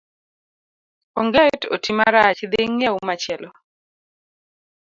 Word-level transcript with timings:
Onget 1.19 1.59
oti 1.75 1.91
marach 1.97 2.39
dhi 2.51 2.59
ing'iew 2.67 2.95
machielo. 3.07 3.49